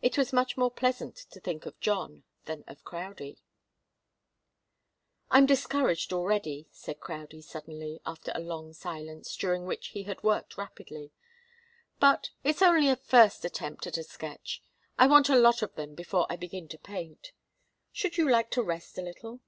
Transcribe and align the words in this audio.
It 0.00 0.16
was 0.16 0.32
much 0.32 0.56
more 0.56 0.70
pleasant 0.70 1.14
to 1.14 1.40
think 1.40 1.66
of 1.66 1.78
John 1.78 2.24
than 2.46 2.64
of 2.66 2.82
Crowdie. 2.84 3.42
"I'm 5.30 5.44
discouraged 5.44 6.10
already," 6.10 6.68
said 6.72 7.00
Crowdie, 7.00 7.42
suddenly, 7.42 8.00
after 8.06 8.32
a 8.34 8.40
long 8.40 8.72
silence, 8.72 9.36
during 9.36 9.66
which 9.66 9.88
he 9.88 10.04
had 10.04 10.22
worked 10.22 10.56
rapidly. 10.56 11.12
"But 12.00 12.30
it's 12.44 12.62
only 12.62 12.88
a 12.88 12.96
first 12.96 13.44
attempt 13.44 13.86
at 13.86 13.98
a 13.98 14.04
sketch. 14.04 14.62
I 14.98 15.06
want 15.06 15.28
a 15.28 15.36
lot 15.36 15.60
of 15.60 15.74
them 15.74 15.94
before 15.94 16.26
I 16.30 16.36
begin 16.36 16.66
to 16.68 16.78
paint. 16.78 17.32
Should 17.92 18.16
you 18.16 18.30
like 18.30 18.50
to 18.52 18.62
rest 18.62 18.96
a 18.96 19.02
little?" 19.02 19.40